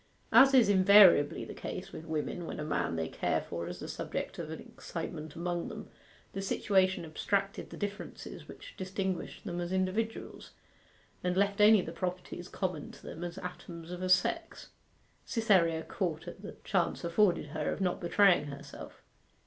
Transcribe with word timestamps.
As 0.31 0.55
is 0.55 0.67
invariably 0.67 1.45
the 1.45 1.53
case 1.53 1.91
with 1.91 2.05
women 2.05 2.47
when 2.47 2.59
a 2.59 2.63
man 2.63 2.95
they 2.95 3.07
care 3.07 3.39
for 3.39 3.67
is 3.67 3.79
the 3.79 3.87
subject 3.87 4.39
of 4.39 4.49
an 4.49 4.59
excitement 4.59 5.35
among 5.35 5.67
them, 5.67 5.91
the 6.33 6.41
situation 6.41 7.05
abstracted 7.05 7.69
the 7.69 7.77
differences 7.77 8.47
which 8.47 8.75
distinguished 8.77 9.43
them 9.43 9.61
as 9.61 9.71
individuals, 9.71 10.53
and 11.23 11.37
left 11.37 11.61
only 11.61 11.81
the 11.83 11.91
properties 11.91 12.47
common 12.47 12.91
to 12.93 13.03
them 13.03 13.23
as 13.23 13.37
atoms 13.37 13.91
of 13.91 14.01
a 14.01 14.09
sex. 14.09 14.69
Cytherea 15.23 15.83
caught 15.83 16.27
at 16.27 16.41
the 16.41 16.53
chance 16.63 17.03
afforded 17.03 17.49
her 17.49 17.71
of 17.71 17.79
not 17.79 18.01
betraying 18.01 18.45
herself. 18.45 19.03